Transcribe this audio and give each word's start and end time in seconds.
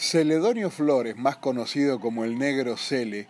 Celedonio 0.00 0.70
Flores, 0.70 1.18
más 1.18 1.36
conocido 1.36 2.00
como 2.00 2.24
el 2.24 2.38
Negro 2.38 2.78
Cele, 2.78 3.28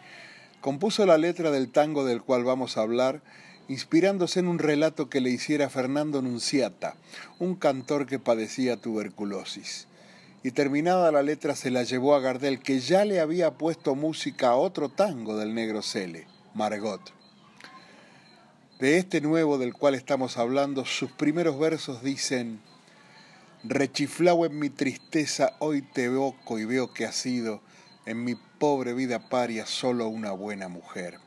compuso 0.61 1.05
la 1.05 1.19
letra 1.19 1.51
del 1.51 1.69
tango 1.69 2.05
del 2.05 2.23
cual 2.23 2.45
vamos 2.45 2.77
a 2.77 2.83
hablar, 2.83 3.23
inspirándose 3.67 4.39
en 4.39 4.47
un 4.47 4.61
relato 4.61 5.11
que 5.11 5.21
le 5.21 5.31
hiciera 5.31 5.69
Fernando 5.69 6.23
Nunciata, 6.23 6.95
un 7.41 7.57
cantor 7.57 8.07
que 8.07 8.21
padecía 8.21 8.77
tuberculosis. 8.77 9.89
Y 10.45 10.53
terminada 10.53 11.11
la 11.11 11.25
letra 11.25 11.57
se 11.57 11.73
la 11.73 11.83
llevó 11.83 12.15
a 12.15 12.21
Gardel, 12.21 12.61
que 12.61 12.79
ya 12.79 13.05
le 13.05 13.19
había 13.19 13.51
puesto 13.51 13.97
música 13.97 14.51
a 14.51 14.55
otro 14.55 14.89
tango 14.89 15.37
del 15.37 15.55
Negro 15.55 15.83
Cele, 15.83 16.29
Margot. 16.55 17.01
De 18.79 18.97
este 18.97 19.21
nuevo 19.21 19.59
del 19.59 19.75
cual 19.75 19.97
estamos 19.97 20.39
hablando, 20.39 20.85
sus 20.85 21.11
primeros 21.11 21.59
versos 21.59 22.05
dicen 22.05 22.61
Rechiflao 23.63 24.47
en 24.47 24.59
mi 24.59 24.71
tristeza, 24.71 25.55
hoy 25.59 25.83
te 25.83 26.05
evoco 26.05 26.59
y 26.59 26.65
veo 26.65 26.95
que 26.95 27.05
has 27.05 27.15
sido 27.15 27.61
en 28.07 28.25
mi 28.25 28.35
pobre 28.35 28.95
vida 28.95 29.29
paria 29.29 29.67
solo 29.67 30.09
una 30.09 30.31
buena 30.31 30.69
mujer. 30.69 31.19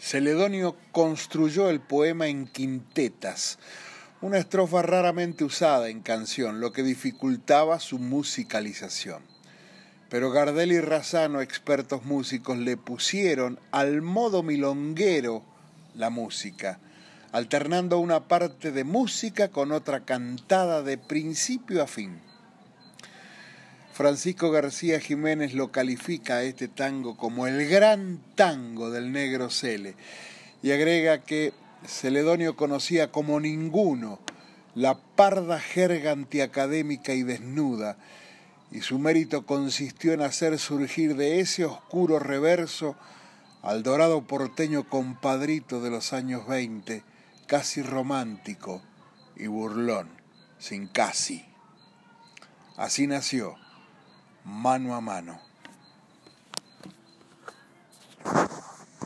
Celedonio 0.00 0.76
construyó 0.90 1.70
el 1.70 1.78
poema 1.78 2.26
en 2.26 2.48
quintetas, 2.48 3.60
una 4.20 4.38
estrofa 4.38 4.82
raramente 4.82 5.44
usada 5.44 5.88
en 5.88 6.00
canción, 6.00 6.60
lo 6.60 6.72
que 6.72 6.82
dificultaba 6.82 7.78
su 7.78 8.00
musicalización. 8.00 9.22
Pero 10.10 10.32
Gardel 10.32 10.72
y 10.72 10.80
Razano, 10.80 11.42
expertos 11.42 12.04
músicos, 12.04 12.58
le 12.58 12.76
pusieron 12.76 13.60
al 13.70 14.02
modo 14.02 14.42
milonguero 14.42 15.44
la 15.94 16.10
música 16.10 16.80
alternando 17.32 17.98
una 17.98 18.28
parte 18.28 18.72
de 18.72 18.84
música 18.84 19.48
con 19.48 19.72
otra 19.72 20.04
cantada 20.04 20.82
de 20.82 20.98
principio 20.98 21.82
a 21.82 21.86
fin. 21.86 22.20
Francisco 23.92 24.50
García 24.50 25.00
Jiménez 25.00 25.54
lo 25.54 25.72
califica 25.72 26.36
a 26.36 26.42
este 26.42 26.68
tango 26.68 27.16
como 27.16 27.46
el 27.46 27.66
gran 27.66 28.20
tango 28.34 28.90
del 28.90 29.10
negro 29.10 29.48
Cele 29.48 29.94
y 30.62 30.72
agrega 30.72 31.22
que 31.22 31.52
Celedonio 31.86 32.56
conocía 32.56 33.10
como 33.10 33.40
ninguno 33.40 34.18
la 34.74 34.98
parda 34.98 35.58
jerga 35.58 36.12
antiacadémica 36.12 37.14
y 37.14 37.22
desnuda, 37.22 37.96
y 38.70 38.82
su 38.82 38.98
mérito 38.98 39.46
consistió 39.46 40.12
en 40.12 40.20
hacer 40.20 40.58
surgir 40.58 41.16
de 41.16 41.40
ese 41.40 41.64
oscuro 41.64 42.18
reverso 42.18 42.96
al 43.62 43.82
dorado 43.82 44.26
porteño 44.26 44.86
compadrito 44.88 45.80
de 45.80 45.88
los 45.88 46.12
años 46.12 46.46
veinte, 46.46 47.02
casi 47.46 47.82
romántico 47.82 48.82
y 49.36 49.46
burlón, 49.46 50.10
sin 50.58 50.88
casi. 50.88 51.46
Así 52.76 53.06
nació, 53.06 53.56
mano 54.44 54.94
a 54.94 55.00
mano. 55.00 55.45